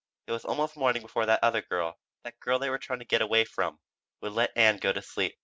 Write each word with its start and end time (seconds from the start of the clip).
It 0.25 0.31
was 0.31 0.45
almost 0.45 0.75
morning 0.77 1.03
before 1.03 1.27
that 1.27 1.43
other 1.43 1.61
girl, 1.61 1.99
that 2.23 2.39
girl 2.39 2.57
they 2.57 2.71
were 2.71 2.79
trying 2.79 2.97
to 2.97 3.05
get 3.05 3.21
away 3.21 3.45
from, 3.45 3.79
would 4.23 4.31
let 4.31 4.51
Ann 4.57 4.77
go 4.77 4.91
to 4.91 4.99
sleep. 5.03 5.37